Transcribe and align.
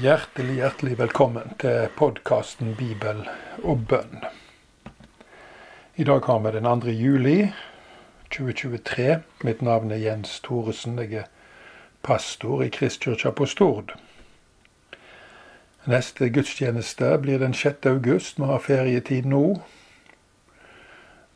Hjertelig, 0.00 0.54
hjertelig 0.56 0.94
velkommen 0.96 1.50
til 1.60 1.90
podkasten 1.92 2.70
Bibel 2.78 3.18
og 3.68 3.82
bønn. 3.90 4.22
I 6.00 6.06
dag 6.08 6.24
har 6.24 6.38
vi 6.40 6.52
den 6.54 6.68
2. 6.84 6.94
juli 6.96 7.34
2023. 8.30 9.18
Mitt 9.44 9.60
navn 9.60 9.92
er 9.92 10.00
Jens 10.00 10.38
Thoresen. 10.40 10.96
Jeg 11.02 11.12
er 11.12 11.28
pastor 12.00 12.62
i 12.64 12.70
Kristkirka 12.72 13.34
på 13.36 13.44
Stord. 13.44 13.92
Neste 15.84 16.30
gudstjeneste 16.32 17.12
blir 17.20 17.44
den 17.44 17.52
6. 17.52 17.84
august. 17.92 18.40
Vi 18.40 18.48
har 18.48 18.64
ferietid 18.70 19.28
nå. 19.28 19.60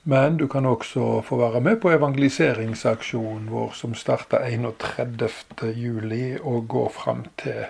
Men 0.05 0.41
du 0.41 0.49
kan 0.49 0.65
også 0.65 1.21
få 1.21 1.43
være 1.45 1.61
med 1.61 1.83
på 1.85 1.93
evangeliseringsaksjonen 1.93 3.53
vår 3.53 3.77
som 3.77 3.95
starter 3.95 4.49
31. 4.49 5.73
juli 5.77 6.39
og 6.41 6.69
går 6.69 6.95
fram 6.97 7.27
til 7.37 7.67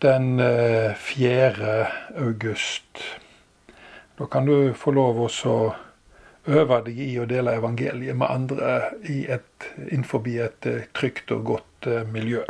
den 0.00 0.40
4. 0.96 1.80
Eh, 1.80 1.86
august. 2.16 3.04
Da 4.18 4.26
kan 4.26 4.46
du 4.46 4.72
få 4.74 4.92
lov 4.96 5.20
å 5.20 5.28
øve 6.48 6.78
deg 6.86 6.98
i 7.04 7.18
å 7.20 7.26
dele 7.28 7.58
evangeliet 7.58 8.16
med 8.16 8.30
andre 8.30 8.80
i 9.04 9.26
et, 9.28 9.68
innenfor 9.90 10.24
et 10.28 10.66
eh, 10.66 10.88
trygt 10.96 11.32
og 11.36 11.44
godt 11.52 11.86
eh, 11.86 12.04
miljø. 12.08 12.44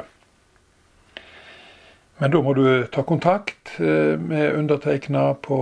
Men 2.21 2.30
da 2.30 2.43
må 2.45 2.52
du 2.55 2.87
ta 2.93 3.02
kontakt 3.02 3.79
med 3.80 4.52
undertegna 4.52 5.30
på 5.41 5.59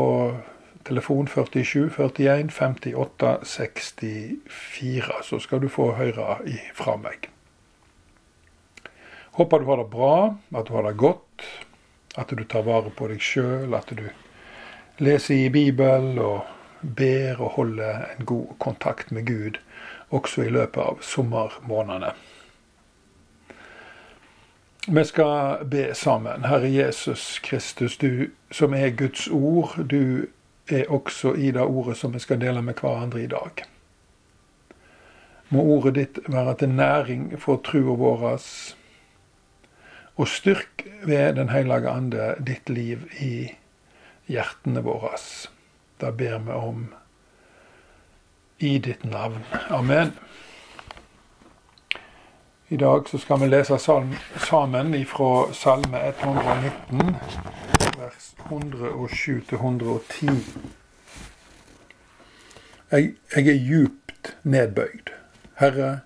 telefon 0.82 1.28
47 1.30 1.88
41 1.94 2.50
58 2.50 3.36
64, 3.46 5.22
så 5.22 5.38
skal 5.38 5.62
du 5.62 5.68
få 5.70 5.92
høre 5.94 6.40
fra 6.74 6.96
meg. 6.98 7.30
Håper 9.38 9.62
du 9.62 9.70
har 9.70 9.78
det 9.78 9.90
bra, 9.92 10.34
at 10.50 10.66
du 10.66 10.74
har 10.74 10.82
det 10.88 10.96
godt, 10.98 11.46
at 12.18 12.34
du 12.34 12.44
tar 12.44 12.66
vare 12.66 12.90
på 12.90 13.08
deg 13.10 13.22
sjøl, 13.22 13.74
at 13.78 13.92
du 13.94 14.08
leser 14.98 15.46
i 15.46 15.50
Bibelen 15.54 16.18
og 16.18 16.46
ber 16.80 17.40
og 17.40 17.54
holder 17.56 18.04
en 18.14 18.26
god 18.26 18.58
kontakt 18.58 19.12
med 19.14 19.26
Gud 19.26 19.58
også 20.14 20.42
i 20.42 20.50
løpet 20.50 20.82
av 20.82 21.00
sommermånedene. 21.04 22.12
Vi 24.88 25.04
skal 25.04 25.66
be 25.68 25.90
sammen. 25.94 26.44
Herre 26.48 26.68
Jesus 26.72 27.38
Kristus, 27.44 27.98
du 27.98 28.30
som 28.50 28.74
er 28.74 28.94
Guds 28.96 29.28
ord, 29.28 29.74
du 29.84 30.26
er 30.68 30.88
også 30.88 31.34
i 31.34 31.50
det 31.52 31.60
ordet 31.60 31.96
som 31.96 32.14
vi 32.14 32.22
skal 32.24 32.40
dele 32.40 32.62
med 32.62 32.80
hverandre 32.80 33.20
i 33.22 33.28
dag. 33.28 33.66
Må 35.48 35.64
ordet 35.76 35.94
ditt 35.94 36.18
være 36.28 36.54
til 36.62 36.72
næring 36.72 37.34
for 37.40 37.60
trua 37.64 37.96
vår, 38.00 38.40
og 40.18 40.28
styrk 40.28 40.86
ved 41.06 41.34
Den 41.34 41.48
hellige 41.48 41.90
ande 41.90 42.34
ditt 42.46 42.68
liv 42.68 43.06
i 43.22 43.54
hjertene 44.26 44.82
våre. 44.82 45.14
Det 46.00 46.16
ber 46.16 46.38
vi 46.38 46.52
om 46.52 46.88
i 48.58 48.78
ditt 48.78 49.04
navn. 49.04 49.44
Amen. 49.70 50.12
I 52.68 52.76
dag 52.76 53.08
så 53.08 53.18
skal 53.18 53.40
vi 53.40 53.46
lese 53.46 53.78
sammen 53.78 55.06
fra 55.06 55.52
Salme 55.54 56.02
119, 56.08 57.16
vers 57.98 58.34
107 58.50 59.44
110. 59.52 60.28
Jeg, 62.90 63.14
jeg 63.36 63.48
er 63.48 63.64
djupt 63.64 64.36
nedbøyd. 64.42 65.14
Herre, 65.62 66.00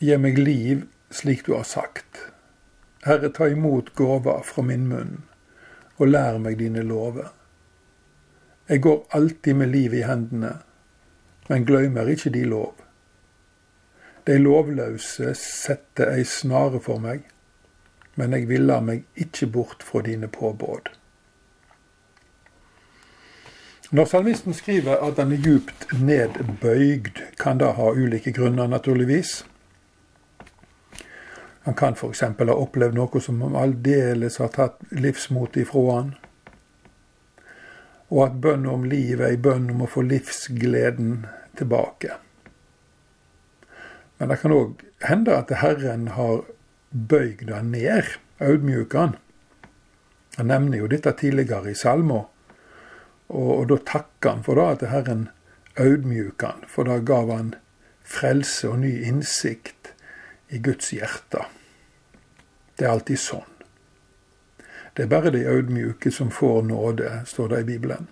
gi 0.00 0.16
meg 0.20 0.38
liv 0.38 0.84
slik 1.10 1.46
du 1.46 1.54
har 1.54 1.64
sagt. 1.64 2.35
Herre, 3.06 3.30
ta 3.30 3.48
imot 3.48 3.94
gåva 3.94 4.40
fra 4.42 4.62
min 4.66 4.88
munn 4.90 5.20
og 5.96 6.10
lær 6.10 6.40
meg 6.42 6.58
dine 6.60 6.82
lover. 6.84 7.30
Jeg 8.68 8.82
går 8.82 9.06
alltid 9.14 9.54
med 9.54 9.70
livet 9.72 10.00
i 10.00 10.08
hendene, 10.08 10.56
men 11.48 11.64
glemmer 11.68 12.10
ikke 12.10 12.32
de 12.34 12.42
lov. 12.50 12.74
De 14.26 14.38
lovløse 14.42 15.36
setter 15.38 16.10
ei 16.16 16.24
snare 16.26 16.82
for 16.82 16.98
meg, 16.98 17.22
men 18.18 18.34
jeg 18.34 18.48
viller 18.50 18.82
meg 18.82 19.04
ikke 19.14 19.46
bort 19.54 19.86
fra 19.86 20.02
dine 20.02 20.28
påbud. 20.28 20.90
Når 23.94 24.04
salmisten 24.10 24.54
skriver 24.54 24.98
at 24.98 25.20
han 25.22 25.32
er 25.32 25.44
djupt 25.44 25.92
nedbøygd, 25.94 27.22
kan 27.38 27.62
det 27.62 27.76
ha 27.78 27.92
ulike 27.94 28.32
grunner, 28.34 28.66
naturligvis. 28.66 29.44
Han 31.66 31.74
kan 31.74 31.92
f.eks. 31.92 32.20
ha 32.20 32.54
opplevd 32.54 32.94
noe 32.94 33.20
som 33.20 33.40
aldeles 33.58 34.36
har 34.38 34.52
tatt 34.54 34.84
livsmot 34.94 35.56
ifra 35.58 35.82
han. 35.96 36.12
Og 38.06 38.20
at 38.22 38.36
bønn 38.44 38.68
om 38.70 38.84
livet 38.86 39.24
er 39.26 39.32
ei 39.34 39.40
bønn 39.42 39.72
om 39.72 39.82
å 39.82 39.88
få 39.90 40.04
livsgleden 40.06 41.24
tilbake. 41.58 42.20
Men 44.18 44.30
det 44.30 44.38
kan 44.44 44.54
òg 44.54 44.84
hende 45.08 45.34
at 45.34 45.50
Herren 45.58 46.06
har 46.14 46.44
bøygd 46.94 47.50
han 47.50 47.74
ned, 47.74 48.14
audmjuka 48.38 49.02
han. 49.02 49.18
Han 50.38 50.52
nevner 50.52 50.84
jo 50.84 50.92
dette 50.94 51.16
tidligere 51.18 51.74
i 51.74 51.82
salma, 51.82 52.22
og, 53.26 53.50
og, 53.58 53.66
da 53.74 53.82
takker 53.90 54.36
han 54.36 54.46
for 54.46 54.62
det 54.62 54.68
at 54.76 54.88
Herren 54.94 55.28
audmjuka 55.74 56.54
han, 56.54 56.64
for 56.70 56.86
da 56.86 57.02
gav 57.02 57.34
han 57.34 57.54
frelse 58.06 58.70
og 58.70 58.84
ny 58.86 58.94
innsikt 59.10 59.96
i 60.54 60.62
Guds 60.62 60.94
hjerte. 60.94 61.48
Det 62.76 62.84
er 62.84 62.92
alltid 62.92 63.20
sånn. 63.20 63.52
Det 64.96 65.04
er 65.04 65.12
bare 65.12 65.32
de 65.32 65.44
audmjuke 65.48 66.10
som 66.12 66.30
får 66.32 66.62
nåde, 66.68 67.10
står 67.28 67.48
det 67.52 67.60
i 67.60 67.68
Bibelen. 67.72 68.06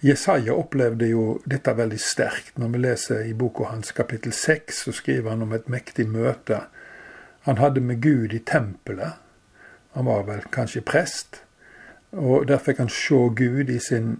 Jesaja 0.00 0.54
opplevde 0.54 1.08
jo 1.08 1.40
dette 1.48 1.72
veldig 1.74 1.98
sterkt. 1.98 2.58
Når 2.58 2.68
vi 2.74 2.82
leser 2.84 3.24
i 3.26 3.34
boka 3.34 3.70
hans 3.70 3.90
kapittel 3.96 4.32
6, 4.32 4.82
så 4.84 4.92
skriver 4.94 5.32
han 5.32 5.42
om 5.42 5.54
et 5.56 5.70
mektig 5.72 6.06
møte 6.10 6.66
han 7.46 7.58
hadde 7.58 7.80
med 7.80 8.02
Gud 8.02 8.32
i 8.34 8.38
tempelet. 8.38 9.12
Han 9.94 10.04
var 10.04 10.24
vel 10.26 10.40
kanskje 10.50 10.82
prest, 10.82 11.44
og 12.10 12.48
der 12.50 12.58
fikk 12.58 12.80
han 12.82 12.90
se 12.90 13.20
Gud 13.38 13.70
i 13.70 13.78
sin 13.78 14.16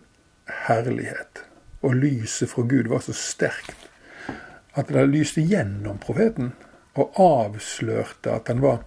herlighet. 0.66 1.42
Og 1.82 1.96
lyset 1.98 2.52
fra 2.52 2.62
Gud 2.62 2.86
var 2.92 3.02
så 3.02 3.12
sterkt 3.12 3.90
at 4.78 4.92
det 4.94 5.08
lyste 5.10 5.42
gjennom 5.42 5.98
profeten 5.98 6.52
og 6.96 7.18
avslørte 7.20 8.32
at 8.32 8.48
han 8.48 8.62
var 8.64 8.84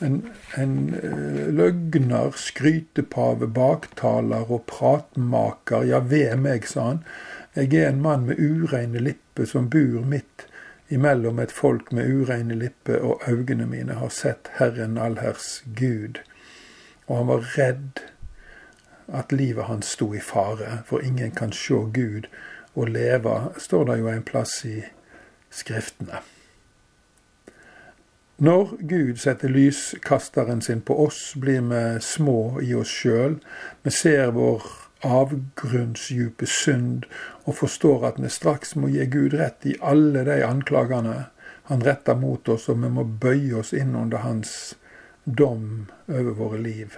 en, 0.00 0.22
en 0.56 0.76
uh, 0.96 1.48
løgner, 1.52 2.32
skrytepave, 2.36 3.48
baktaler 3.52 4.48
og 4.48 4.64
pratmaker. 4.70 5.84
Ja, 5.88 6.00
ved 6.00 6.36
meg, 6.40 6.68
sa 6.68 6.86
han. 6.92 7.02
Jeg 7.56 7.74
er 7.74 7.90
en 7.90 8.00
mann 8.02 8.24
med 8.28 8.40
ureine 8.40 9.02
lipper 9.02 9.48
som 9.48 9.68
bor 9.70 10.06
midt 10.06 10.46
imellom 10.90 11.38
et 11.38 11.52
folk 11.52 11.92
med 11.92 12.08
ureine 12.10 12.54
lipper, 12.58 12.98
og 12.98 13.22
øynene 13.28 13.66
mine 13.66 13.98
har 14.00 14.08
sett 14.08 14.50
Herren 14.58 14.98
allherrs 14.98 15.62
Gud. 15.76 16.22
Og 17.06 17.16
han 17.16 17.30
var 17.30 17.46
redd 17.58 18.02
at 19.12 19.32
livet 19.32 19.64
hans 19.64 19.92
sto 19.94 20.12
i 20.14 20.22
fare, 20.22 20.82
for 20.86 21.02
ingen 21.02 21.30
kan 21.30 21.52
se 21.52 21.84
Gud 21.94 22.26
og 22.74 22.88
leve, 22.88 23.52
står 23.58 23.84
det 23.84 23.98
jo 23.98 24.10
en 24.10 24.26
plass 24.26 24.64
i 24.64 24.80
Skriftene. 25.50 26.20
Når 28.40 28.76
Gud 28.80 29.16
setter 29.20 29.52
lyskasteren 29.52 30.62
sin 30.64 30.80
på 30.80 30.94
oss, 31.04 31.34
blir 31.36 31.60
vi 31.60 32.00
små 32.00 32.60
i 32.64 32.72
oss 32.74 32.88
sjøl. 32.88 33.36
Vi 33.84 33.92
ser 33.92 34.32
vår 34.32 34.64
avgrunnsdjupe 35.04 36.48
synd 36.48 37.04
og 37.44 37.58
forstår 37.58 38.06
at 38.08 38.22
vi 38.22 38.32
straks 38.32 38.72
må 38.80 38.88
gi 38.94 39.04
Gud 39.12 39.36
rett 39.36 39.68
i 39.68 39.76
alle 39.84 40.24
de 40.24 40.38
anklagene 40.46 41.26
han 41.68 41.84
retter 41.84 42.16
mot 42.16 42.48
oss, 42.48 42.70
og 42.72 42.80
vi 42.80 42.88
må 42.88 43.04
bøye 43.04 43.60
oss 43.60 43.74
inn 43.76 43.92
under 43.94 44.24
hans 44.24 44.74
dom 45.24 45.90
over 46.08 46.32
våre 46.40 46.64
liv. 46.64 46.96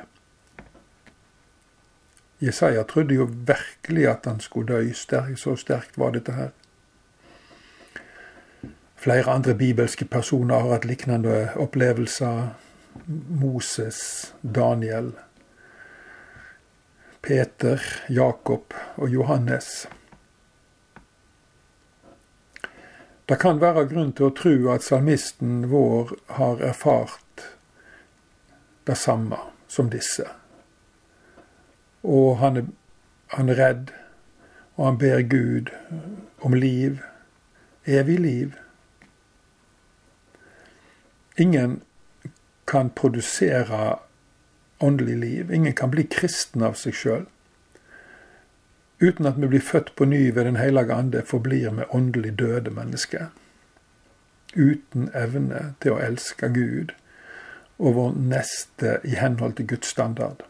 Jesaja 2.39 2.87
trodde 2.87 3.19
jo 3.19 3.27
virkelig 3.27 4.07
at 4.15 4.31
han 4.31 4.41
skulle 4.41 4.79
dø. 4.79 5.35
Så 5.37 5.59
sterkt 5.59 5.99
var 5.99 6.15
dette 6.15 6.39
her. 6.39 6.55
Flere 9.03 9.33
andre 9.33 9.55
bibelske 9.59 10.05
personer 10.07 10.61
har 10.63 10.77
hatt 10.77 10.85
lignende 10.87 11.49
opplevelser. 11.59 12.53
Moses, 13.29 14.35
Daniel, 14.43 15.13
Peter, 17.23 17.83
Jakob 18.09 18.75
og 18.95 19.09
Johannes. 19.11 19.89
Det 23.27 23.41
kan 23.43 23.59
være 23.59 23.89
grunn 23.91 24.15
til 24.15 24.29
å 24.29 24.37
tro 24.39 24.55
at 24.71 24.87
salmisten 24.87 25.67
vår 25.73 26.15
har 26.39 26.63
erfart 26.63 27.47
det 28.87 28.99
samme 29.03 29.39
som 29.67 29.91
disse. 29.91 30.29
Og 32.03 32.37
han 32.39 32.63
er, 32.63 32.67
han 33.35 33.51
er 33.51 33.59
redd, 33.59 33.95
og 34.77 34.93
han 34.93 34.99
ber 35.03 35.23
Gud 35.27 35.75
om 36.43 36.55
liv, 36.55 37.03
evig 37.87 38.19
liv. 38.21 38.59
Ingen 41.37 41.81
kan 42.65 42.91
produsere 42.91 43.99
åndelig 44.79 45.17
liv. 45.17 45.53
Ingen 45.53 45.73
kan 45.73 45.91
bli 45.91 46.05
kristen 46.05 46.63
av 46.63 46.75
seg 46.75 46.95
sjøl. 46.95 47.27
Uten 49.03 49.27
at 49.27 49.39
vi 49.41 49.49
blir 49.51 49.65
født 49.65 49.95
på 49.97 50.05
ny 50.05 50.31
ved 50.31 50.45
Den 50.45 50.57
hellige 50.57 50.95
ande, 50.95 51.23
forblir 51.27 51.71
vi 51.71 51.85
åndelig 51.91 52.39
døde 52.39 52.71
mennesker. 52.71 53.27
Uten 54.55 55.11
evne 55.15 55.75
til 55.81 55.97
å 55.97 56.03
elske 56.03 56.49
Gud 56.53 56.93
og 57.79 57.95
vår 57.95 58.15
neste 58.15 58.99
i 59.05 59.17
henhold 59.19 59.57
til 59.59 59.67
Guds 59.67 59.91
standard. 59.91 60.45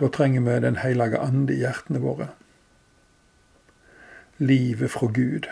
Da 0.00 0.08
trenger 0.08 0.40
vi 0.40 0.60
Den 0.66 0.76
hellige 0.76 1.18
ande 1.18 1.54
i 1.54 1.60
hjertene 1.60 2.00
våre. 2.00 2.28
Livet 4.38 4.90
fra 4.90 5.06
Gud. 5.06 5.46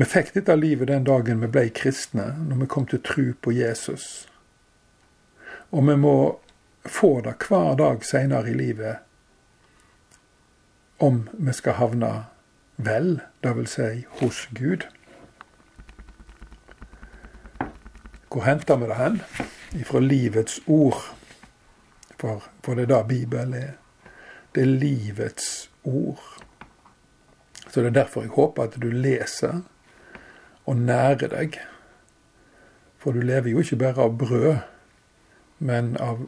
Vi 0.00 0.06
fikk 0.08 0.30
dette 0.32 0.54
livet 0.56 0.88
den 0.88 1.04
dagen 1.04 1.42
vi 1.42 1.48
ble 1.52 1.66
kristne, 1.76 2.30
når 2.48 2.62
vi 2.62 2.66
kom 2.72 2.86
til 2.88 3.02
tro 3.04 3.24
på 3.44 3.52
Jesus. 3.52 4.04
Og 5.76 5.82
vi 5.84 5.96
må 6.00 6.12
få 6.88 7.10
det 7.26 7.34
hver 7.44 7.74
dag 7.76 8.04
seinere 8.08 8.48
i 8.48 8.54
livet 8.56 9.02
om 11.04 11.18
vi 11.32 11.52
skal 11.52 11.76
havne 11.76 12.08
vel, 12.80 13.20
vil 13.44 13.68
si 13.68 13.88
hos 14.22 14.38
Gud. 14.56 14.86
Hvor 18.30 18.46
henter 18.46 18.80
vi 18.80 18.88
det 18.88 18.96
hen? 18.96 19.18
Ifra 19.82 20.00
livets 20.00 20.62
ord. 20.66 21.02
For, 22.16 22.46
for 22.64 22.80
det 22.80 22.86
er 22.86 22.94
det 22.94 23.02
Bibelen 23.08 23.52
er. 23.52 23.76
Det 24.54 24.64
er 24.64 24.72
livets 24.80 25.68
ord. 25.84 26.24
Så 27.68 27.82
det 27.82 27.92
er 27.92 27.98
derfor 28.00 28.24
jeg 28.24 28.32
håper 28.38 28.64
at 28.64 28.80
du 28.80 28.88
leser 28.88 29.60
og 30.66 30.76
nære 30.76 31.30
deg. 31.32 31.60
For 33.00 33.16
du 33.16 33.20
lever 33.24 33.50
jo 33.50 33.62
ikke 33.64 33.80
bare 33.80 34.04
av 34.04 34.18
brød, 34.18 34.56
men 35.58 35.96
av 36.00 36.26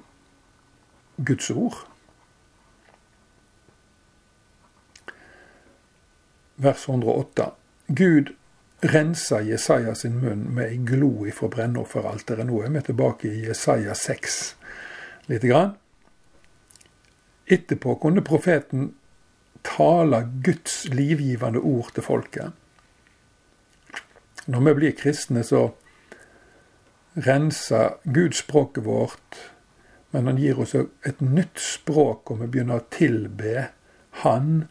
Guds 1.24 1.50
ord. 1.50 1.82
Vers 6.56 6.88
108. 6.88 7.50
Gud 7.88 8.32
rensa 8.82 9.40
Jesaja 9.40 9.94
sin 9.94 10.18
munn 10.22 10.48
med 10.54 10.70
ei 10.70 10.80
glo 10.86 11.26
ifra 11.28 11.50
brennofferalteret. 11.52 12.46
Nå 12.46 12.62
er 12.62 12.72
vi 12.74 12.82
tilbake 12.88 13.28
i 13.28 13.44
Jesaja 13.46 13.94
6 13.94 14.40
lite 15.30 15.48
grann. 15.50 15.76
Etterpå 17.46 17.94
kunne 18.00 18.24
profeten 18.24 18.92
tale 19.62 20.24
Guds 20.44 20.84
livgivende 20.88 21.60
ord 21.60 21.92
til 21.94 22.06
folket. 22.06 22.61
Når 24.46 24.60
vi 24.60 24.74
blir 24.74 24.94
kristne, 24.98 25.44
så 25.44 25.70
renser 27.14 27.98
Gud 28.02 28.34
språket 28.34 28.84
vårt, 28.84 29.36
men 30.10 30.26
han 30.26 30.38
gir 30.40 30.60
oss 30.60 30.74
et 30.74 31.20
nytt 31.20 31.60
språk, 31.60 32.30
og 32.30 32.42
vi 32.42 32.50
begynner 32.50 32.82
å 32.82 32.88
tilbe 32.92 33.68
Han 34.22 34.66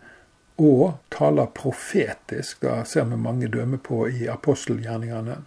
og 0.61 0.99
taler 1.09 1.47
profetisk. 1.57 2.59
Det 2.61 2.83
ser 2.85 3.07
vi 3.09 3.17
mange 3.17 3.47
dømmer 3.49 3.81
på 3.81 4.03
i 4.09 4.27
apostelgjerningene. 4.29 5.39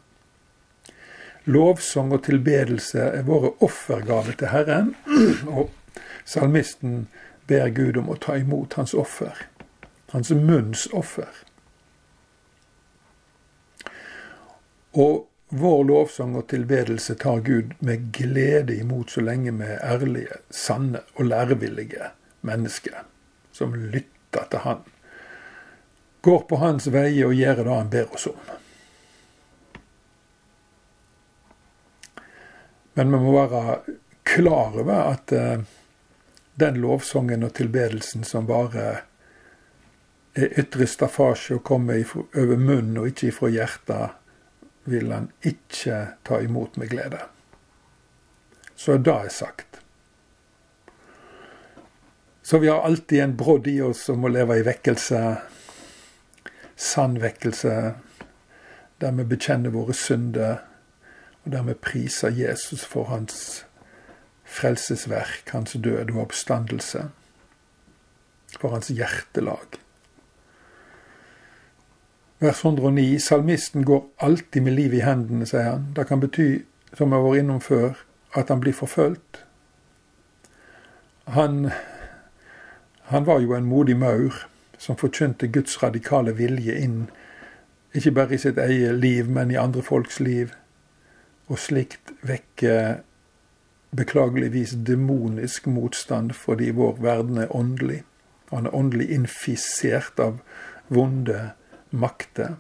Lovsang 1.44 2.11
og 2.17 2.25
tilbedelse 2.26 3.05
er 3.21 3.26
våre 3.29 3.53
offergaver 3.62 4.35
til 4.41 4.50
Herren, 4.50 4.94
og 5.47 5.71
salmisten 6.25 7.06
ber 7.47 7.69
Gud 7.76 8.00
om 8.00 8.09
å 8.11 8.19
ta 8.19 8.38
imot 8.41 8.75
hans 8.81 8.94
offer, 8.97 9.37
hans 10.11 10.32
munns 10.35 10.88
offer. 10.93 11.31
Og 14.94 15.26
vår 15.55 15.85
lovsang 15.85 16.37
og 16.38 16.49
tilbedelse 16.50 17.14
tar 17.20 17.43
Gud 17.46 17.75
med 17.79 18.11
glede 18.14 18.76
imot 18.81 19.11
så 19.11 19.23
lenge 19.23 19.52
vi 19.58 19.67
er 19.67 19.82
ærlige, 19.82 20.41
sanne 20.50 21.02
og 21.14 21.29
lærevillige 21.31 22.11
mennesker 22.46 23.05
som 23.55 23.75
lytter 23.75 24.49
til 24.50 24.64
Han 24.64 24.82
går 26.25 26.44
på 26.49 26.56
hans 26.56 26.88
veier 26.88 27.29
og 27.29 27.37
gjør 27.37 27.61
det 27.61 27.75
han 27.75 27.91
ber 27.93 28.14
oss 28.17 28.26
om. 28.31 28.38
Men 32.94 33.11
vi 33.12 33.20
må 33.20 33.35
være 33.35 33.79
klar 34.25 34.79
over 34.81 34.94
at 35.12 35.35
uh, 35.37 35.64
den 36.55 36.79
lovsangen 36.81 37.44
og 37.44 37.52
tilbedelsen 37.58 38.25
som 38.25 38.47
bare 38.49 38.87
er 40.35 40.58
ytre 40.62 40.87
staffasje 40.88 41.58
og 41.58 41.64
kommer 41.67 42.00
over 42.14 42.56
munnen 42.56 43.02
og 43.02 43.11
ikke 43.11 43.29
ifra 43.29 43.50
hjertet, 43.52 44.14
vil 44.84 45.12
han 45.12 45.31
ikke 45.42 46.00
ta 46.26 46.40
imot 46.44 46.76
med 46.76 46.90
glede. 46.92 47.22
Så 48.76 48.98
det 48.98 49.14
er 49.14 49.28
sagt. 49.32 49.81
Så 52.42 52.58
vi 52.60 52.69
har 52.69 52.84
alltid 52.84 53.22
en 53.22 53.36
brodd 53.36 53.66
i 53.70 53.81
oss 53.81 54.04
som 54.04 54.20
må 54.20 54.28
leve 54.28 54.58
i 54.60 54.66
vekkelse 54.66 55.20
sann 56.76 57.20
vekkelse, 57.20 57.94
der 59.00 59.12
vi 59.12 59.25
bekjenner 59.25 59.70
våre 59.75 59.94
synder, 59.94 60.62
og 61.44 61.52
der 61.52 61.62
vi 61.62 61.75
priser 61.75 62.34
Jesus 62.34 62.84
for 62.84 63.10
hans 63.10 63.64
frelsesverk, 64.44 65.50
hans 65.52 65.72
død 65.72 66.10
og 66.14 66.20
oppstandelse, 66.28 67.08
for 68.60 68.75
hans 68.76 68.88
hjertelag. 68.88 69.78
Vers 72.44 72.64
109. 72.64 73.20
Salmisten 73.20 73.85
går 73.85 74.05
alltid 74.17 74.62
med 74.62 74.73
livet 74.73 74.99
i 74.99 75.05
hendene, 75.06 75.46
sier 75.49 75.70
han. 75.70 75.87
Det 75.96 76.05
kan 76.05 76.20
bety, 76.20 76.49
som 76.93 77.08
jeg 77.08 77.23
har 77.23 77.25
vært 77.25 77.41
innom 77.41 77.61
før, 77.64 78.02
at 78.37 78.52
han 78.52 78.61
blir 78.61 78.76
forfulgt. 78.76 79.38
Han, 81.32 81.70
han 83.08 83.25
var 83.25 83.41
jo 83.41 83.55
en 83.56 83.64
modig 83.64 83.96
maur 83.96 84.43
som 84.76 85.00
forkynte 85.00 85.49
Guds 85.49 85.79
radikale 85.82 86.37
vilje 86.37 86.76
inn, 86.85 87.06
ikke 87.96 88.12
bare 88.12 88.37
i 88.37 88.43
sitt 88.44 88.61
eget 88.61 89.00
liv, 89.00 89.31
men 89.31 89.55
i 89.55 89.56
andre 89.56 89.81
folks 89.82 90.20
liv. 90.20 90.52
Og 91.49 91.64
slikt 91.64 92.12
vekker 92.29 93.00
beklageligvis 93.97 94.76
demonisk 94.85 95.67
motstand 95.70 96.37
fordi 96.37 96.75
vår 96.76 97.00
verden 97.00 97.40
er 97.40 97.56
åndelig. 97.56 98.02
Han 98.52 98.69
er 98.69 98.76
åndelig 98.76 99.12
infisert 99.17 100.20
av 100.20 100.43
vonde 100.93 101.55
makter. 101.94 102.56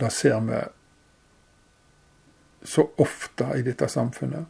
Det 0.00 0.10
ser 0.12 0.40
vi 0.46 0.60
så 2.62 2.86
ofte 2.96 3.48
i 3.56 3.62
dette 3.64 3.88
samfunnet. 3.88 4.44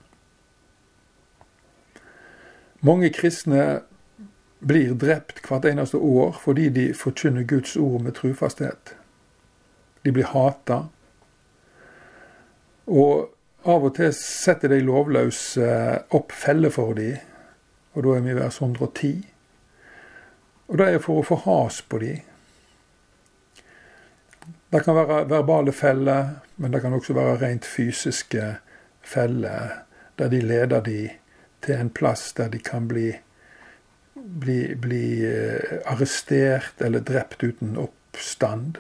Mange 2.81 3.11
kristne 3.13 3.83
blir 4.61 4.95
drept 4.95 5.43
hvert 5.47 5.67
eneste 5.69 5.99
år 6.01 6.39
fordi 6.43 6.69
de 6.75 6.87
forkynner 6.97 7.47
Guds 7.49 7.77
ord 7.77 8.01
med 8.05 8.17
trufasthet. 8.17 8.95
De 10.05 10.13
blir 10.13 10.29
hata. 10.33 10.83
Og 12.87 13.31
av 13.69 13.85
og 13.85 13.95
til 13.97 14.13
setter 14.17 14.73
de 14.73 14.81
lovløse 14.85 15.69
opp 16.17 16.33
feller 16.33 16.73
for 16.73 16.97
dem, 16.97 17.19
og 17.93 18.07
da 18.07 18.17
er 18.17 18.25
vi 18.25 18.37
vers 18.39 18.61
110. 18.63 19.13
Og 20.71 20.79
det 20.79 20.87
er 20.89 21.03
for 21.05 21.21
å 21.21 21.27
få 21.27 21.41
has 21.45 21.83
på 21.83 22.01
dem. 22.01 22.30
Det 24.71 24.85
kan 24.85 24.95
være 24.95 25.31
verbale 25.31 25.73
feller, 25.73 26.29
men 26.57 26.73
det 26.73 26.83
kan 26.83 26.93
også 26.93 27.13
være 27.13 27.41
rent 27.41 27.65
fysiske 27.65 28.57
feller, 29.03 29.83
der 30.19 30.29
de 30.29 30.41
leder 30.41 30.81
dem 30.81 31.09
til 31.63 31.75
en 31.75 31.91
plass 31.91 32.33
der 32.33 32.49
de 32.49 32.59
kan 32.59 32.89
bli 32.89 33.13
bli, 34.15 34.75
bli 34.75 35.25
eh, 35.25 35.81
arrestert 35.85 36.81
eller 36.81 37.01
drept 37.01 37.43
uten 37.43 37.77
oppstand. 37.77 38.79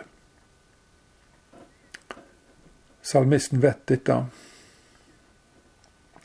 Salmisten 3.03 3.63
vet 3.63 3.87
dette. 3.89 4.25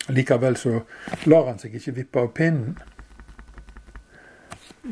Likevel 0.07 0.57
så 0.59 0.81
lar 1.25 1.47
han 1.49 1.61
seg 1.61 1.77
ikke 1.79 1.95
vippe 2.01 2.21
av 2.21 2.33
pinnen. 2.37 2.75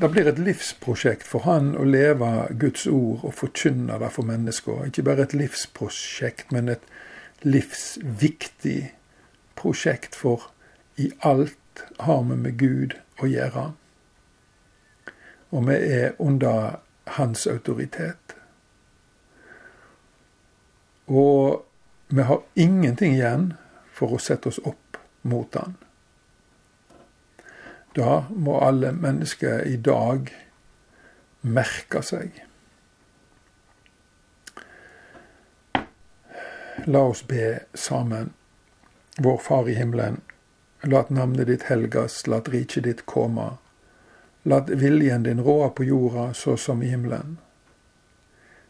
Det 0.01 0.09
blir 0.09 0.27
et 0.27 0.39
livsprosjekt 0.41 1.27
for 1.29 1.45
han 1.45 1.75
å 1.77 1.83
leve 1.85 2.29
Guds 2.59 2.87
ord 2.89 3.27
og 3.27 3.35
forkynne 3.37 3.99
det 4.01 4.09
for 4.15 4.25
mennesker. 4.25 4.87
Ikke 4.89 5.05
bare 5.05 5.27
et 5.27 5.35
livsprosjekt, 5.37 6.49
men 6.51 6.71
et 6.73 6.83
livsviktig 7.45 8.93
prosjekt, 9.59 10.15
for 10.17 10.49
i 10.97 11.11
alt 11.21 11.85
har 11.99 12.25
vi 12.25 12.39
med 12.41 12.57
Gud 12.57 12.97
å 13.21 13.29
gjøre 13.29 13.71
og 15.53 15.67
vi 15.67 15.73
er 15.73 16.11
under 16.19 16.79
hans 17.07 17.47
autoritet. 17.47 18.35
Og 21.07 21.65
vi 22.07 22.21
har 22.21 22.41
ingenting 22.55 23.13
igjen 23.13 23.51
for 23.93 24.15
å 24.15 24.21
sette 24.21 24.49
oss 24.49 24.57
opp 24.65 24.97
mot 25.21 25.55
han. 25.55 25.75
Da 27.93 28.25
må 28.29 28.57
alle 28.59 28.91
mennesker 28.91 29.61
i 29.69 29.77
dag 29.77 30.31
merke 31.41 32.01
seg. 32.01 32.39
La 36.85 37.03
oss 37.05 37.21
be 37.27 37.59
sammen. 37.73 38.33
Vår 39.17 39.37
Far 39.37 39.69
i 39.69 39.75
himmelen. 39.77 40.21
Lat 40.81 41.09
navnet 41.09 41.47
ditt 41.47 41.67
helgas, 41.69 42.25
lat 42.27 42.49
riket 42.49 42.83
ditt 42.83 43.05
komme. 43.05 43.51
Lat 44.43 44.69
viljen 44.69 45.23
din 45.23 45.43
råde 45.45 45.69
på 45.77 45.85
jorda 45.87 46.33
så 46.33 46.57
som 46.57 46.81
i 46.83 46.89
himmelen. 46.89 47.37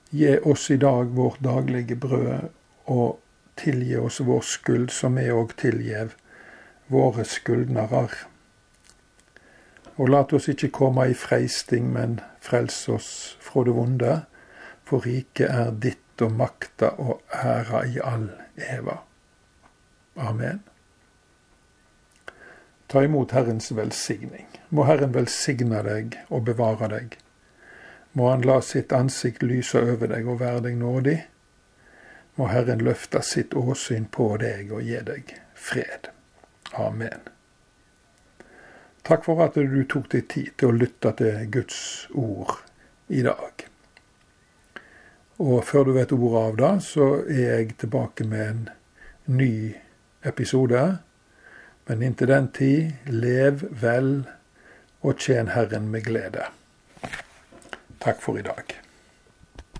Gi 0.09 0.35
oss 0.43 0.67
i 0.71 0.77
dag 0.77 1.15
vårt 1.15 1.39
daglige 1.39 1.95
brød, 1.95 2.51
og 2.85 3.17
tilgi 3.55 3.97
oss 3.97 4.19
vår 4.19 4.43
skyld, 4.45 4.91
som 4.91 5.15
vi 5.17 5.31
òg 5.31 5.55
tilgjev 5.57 6.13
våre 6.91 7.25
skyldnerar. 7.25 8.13
Og 9.97 10.09
lat 10.09 10.33
oss 10.33 10.49
ikke 10.49 10.71
komme 10.73 11.05
i 11.09 11.13
freisting, 11.17 11.91
men 11.93 12.19
frels 12.41 12.87
oss 12.89 13.09
fra 13.41 13.63
det 13.67 13.75
vonde, 13.77 14.13
for 14.83 15.05
riket 15.05 15.49
er 15.49 15.71
ditt 15.71 16.21
og 16.21 16.33
makta 16.37 16.93
og 17.01 17.21
æra 17.33 17.83
i 17.85 17.99
all 18.03 18.29
eva. 18.57 18.99
Amen. 20.17 20.61
Ta 22.87 23.03
imot 23.03 23.31
Herrens 23.31 23.71
velsigning. 23.75 24.47
Må 24.69 24.85
Herren 24.85 25.13
velsigne 25.13 25.81
deg 25.85 26.17
og 26.29 26.45
bevare 26.45 26.89
deg. 26.91 27.17
Må 28.13 28.29
Han 28.29 28.45
la 28.45 28.59
sitt 28.61 28.93
ansikt 28.93 29.41
lyse 29.41 29.81
over 29.81 30.11
deg 30.11 30.27
og 30.29 30.39
være 30.39 30.61
deg 30.67 30.77
nådig. 30.77 31.17
Må 32.37 32.49
Herren 32.49 32.81
løfte 32.85 33.21
sitt 33.25 33.53
åsyn 33.57 34.05
på 34.05 34.35
deg 34.37 34.71
og 34.73 34.85
gi 34.85 34.99
deg 35.05 35.33
fred. 35.57 36.11
Amen. 36.77 37.25
Takk 39.03 39.25
for 39.25 39.41
at 39.43 39.57
du 39.59 39.81
tok 39.83 40.05
deg 40.13 40.29
tid 40.31 40.53
til 40.55 40.71
å 40.71 40.75
lytte 40.77 41.11
til 41.19 41.47
Guds 41.51 41.79
ord 42.15 42.55
i 43.11 43.23
dag. 43.25 43.65
Og 45.43 45.57
før 45.67 45.89
du 45.89 45.91
vet 45.97 46.13
ordet 46.15 46.43
av 46.43 46.55
det, 46.61 46.71
så 46.85 47.07
er 47.25 47.41
jeg 47.41 47.75
tilbake 47.83 48.23
med 48.29 48.45
en 48.45 48.61
ny 49.25 49.73
episode. 50.23 50.85
Men 51.89 52.05
inntil 52.07 52.31
den 52.31 52.47
tid, 52.55 52.93
lev 53.11 53.65
vel 53.83 54.13
og 55.03 55.19
tjen 55.19 55.51
Herren 55.51 55.91
med 55.91 56.07
glede. 56.07 56.47
Takk 57.99 58.23
for 58.23 58.39
i 58.39 58.47
dag. 58.47 58.82